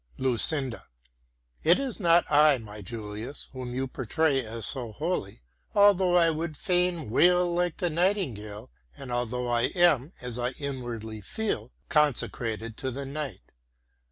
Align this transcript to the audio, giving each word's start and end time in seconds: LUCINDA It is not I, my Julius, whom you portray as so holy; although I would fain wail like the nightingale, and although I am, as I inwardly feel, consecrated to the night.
LUCINDA 0.17 0.85
It 1.61 1.77
is 1.77 1.99
not 1.99 2.25
I, 2.31 2.57
my 2.57 2.81
Julius, 2.81 3.49
whom 3.53 3.71
you 3.75 3.85
portray 3.85 4.43
as 4.43 4.65
so 4.65 4.93
holy; 4.93 5.43
although 5.75 6.17
I 6.17 6.31
would 6.31 6.57
fain 6.57 7.11
wail 7.11 7.45
like 7.45 7.77
the 7.77 7.91
nightingale, 7.91 8.71
and 8.97 9.11
although 9.11 9.47
I 9.47 9.65
am, 9.75 10.11
as 10.19 10.39
I 10.39 10.53
inwardly 10.57 11.21
feel, 11.21 11.71
consecrated 11.87 12.77
to 12.77 12.89
the 12.89 13.05
night. 13.05 13.43